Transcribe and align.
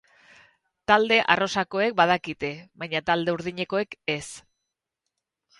Talde 0.91 1.19
arrosakoek 1.33 1.93
badakite, 2.01 2.51
baina 2.85 3.03
talde 3.11 3.37
urdinekoek 3.39 3.97
ez. 4.19 4.25